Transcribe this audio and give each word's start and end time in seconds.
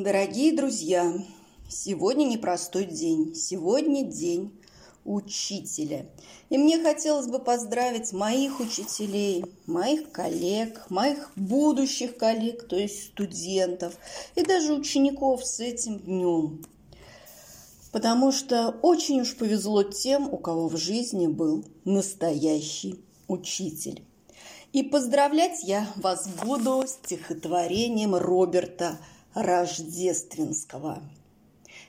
Дорогие 0.00 0.52
друзья, 0.52 1.12
сегодня 1.68 2.22
непростой 2.22 2.84
день. 2.84 3.34
Сегодня 3.34 4.04
день 4.04 4.52
учителя. 5.04 6.06
И 6.50 6.56
мне 6.56 6.78
хотелось 6.80 7.26
бы 7.26 7.40
поздравить 7.40 8.12
моих 8.12 8.60
учителей, 8.60 9.44
моих 9.66 10.12
коллег, 10.12 10.88
моих 10.88 11.32
будущих 11.34 12.16
коллег, 12.16 12.68
то 12.68 12.76
есть 12.76 13.06
студентов, 13.06 13.94
и 14.36 14.44
даже 14.44 14.72
учеников 14.72 15.44
с 15.44 15.58
этим 15.58 15.98
днем. 15.98 16.64
Потому 17.90 18.30
что 18.30 18.78
очень 18.82 19.22
уж 19.22 19.34
повезло 19.34 19.82
тем, 19.82 20.32
у 20.32 20.36
кого 20.36 20.68
в 20.68 20.76
жизни 20.76 21.26
был 21.26 21.64
настоящий 21.84 23.00
учитель. 23.26 24.04
И 24.72 24.84
поздравлять 24.84 25.64
я 25.64 25.88
вас 25.96 26.28
буду 26.44 26.84
стихотворением 26.86 28.14
Роберта 28.14 29.00
Рождественского. 29.42 31.02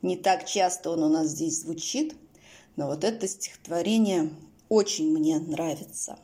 Не 0.00 0.16
так 0.16 0.46
часто 0.46 0.90
он 0.90 1.02
у 1.02 1.08
нас 1.08 1.28
здесь 1.28 1.60
звучит, 1.60 2.14
но 2.76 2.86
вот 2.86 3.04
это 3.04 3.26
стихотворение 3.28 4.30
очень 4.68 5.12
мне 5.12 5.38
нравится. 5.38 6.18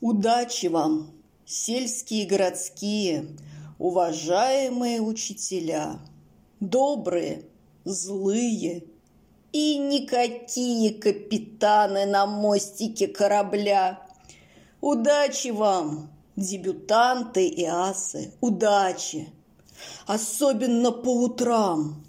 Удачи 0.00 0.66
вам, 0.66 1.10
сельские 1.46 2.24
и 2.24 2.26
городские, 2.26 3.28
уважаемые 3.78 5.00
учителя, 5.00 5.98
добрые, 6.60 7.44
злые 7.84 8.84
и 9.52 9.78
никакие 9.78 10.92
капитаны 10.92 12.04
на 12.06 12.26
мостике 12.26 13.06
корабля. 13.08 14.06
Удачи 14.80 15.48
вам, 15.48 16.10
дебютанты 16.36 17.46
и 17.48 17.64
асы, 17.64 18.32
удачи! 18.40 19.28
Особенно 20.06 20.92
по 20.92 21.24
утрам, 21.24 22.04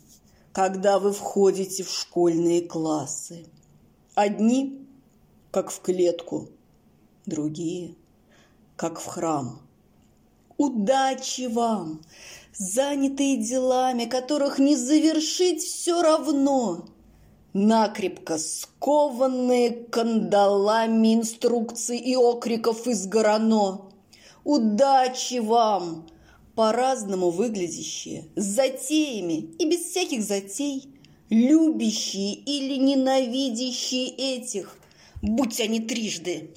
когда 0.53 0.99
вы 0.99 1.11
входите 1.11 1.83
в 1.83 1.91
школьные 1.91 2.61
классы. 2.61 3.45
Одни, 4.15 4.87
как 5.51 5.69
в 5.69 5.81
клетку, 5.81 6.49
другие, 7.25 7.95
как 8.75 8.99
в 8.99 9.05
храм. 9.05 9.61
Удачи 10.57 11.47
вам, 11.47 12.01
занятые 12.57 13.37
делами, 13.37 14.05
которых 14.05 14.57
не 14.57 14.75
завершить 14.75 15.61
все 15.61 16.01
равно, 16.01 16.85
накрепко 17.53 18.39
скованные 18.39 19.71
кандалами 19.71 21.13
инструкций 21.13 21.97
и 21.97 22.15
окриков 22.15 22.87
из 22.87 23.05
горано. 23.05 23.81
Удачи 24.47 25.39
вам, 25.39 26.07
по-разному 26.55 27.31
выглядящие, 27.31 28.29
с 28.37 28.45
затеями 28.45 29.53
и 29.59 29.69
без 29.69 29.81
всяких 29.81 30.23
затей, 30.23 30.87
любящие 31.29 32.33
или 32.33 32.77
ненавидящие 32.77 34.07
этих, 34.07 34.79
будь 35.21 35.59
они 35.59 35.81
трижды, 35.81 36.51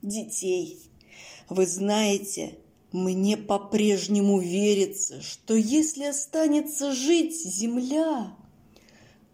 детей. 0.00 0.78
Вы 1.50 1.66
знаете, 1.66 2.54
мне 2.90 3.36
по-прежнему 3.36 4.40
верится, 4.40 5.20
что 5.20 5.54
если 5.54 6.04
останется 6.04 6.94
жить 6.94 7.38
земля, 7.38 8.34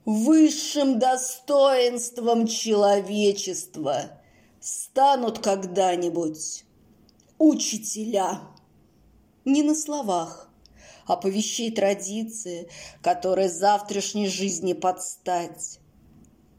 высшим 0.05 0.99
достоинством 0.99 2.49
человечества 2.49 4.21
станут 4.59 5.39
когда-нибудь 5.39 6.65
учителя 7.39 8.41
не 9.45 9.63
на 9.63 9.75
словах, 9.75 10.51
а 11.07 11.17
по 11.17 11.27
вещей 11.29 11.71
традиции, 11.71 12.69
которой 13.03 13.49
завтрашней 13.49 14.29
жизни 14.29 14.73
подстать. 14.73 15.81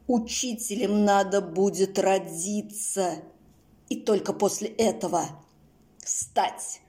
Учителем 0.06 1.04
надо 1.04 1.40
будет 1.40 1.98
родиться, 1.98 3.22
и 3.88 3.96
только 3.96 4.32
после 4.32 4.68
этого 4.68 5.26
стать. 6.04 6.80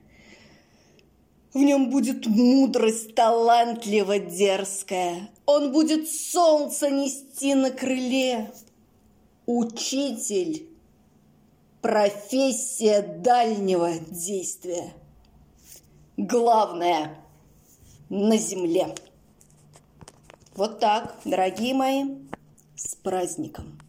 В 1.53 1.57
нем 1.57 1.89
будет 1.89 2.25
мудрость 2.25 3.13
талантливо 3.13 4.19
дерзкая. 4.19 5.29
Он 5.45 5.71
будет 5.71 6.09
солнце 6.09 6.89
нести 6.89 7.53
на 7.53 7.71
крыле. 7.71 8.51
Учитель– 9.45 10.67
профессия 11.81 13.01
дальнего 13.01 13.97
действия 13.99 14.93
главное 16.17 17.17
на 18.09 18.37
земле. 18.37 18.95
Вот 20.55 20.79
так, 20.79 21.15
дорогие 21.25 21.73
мои, 21.73 22.03
с 22.75 22.95
праздником! 22.95 23.79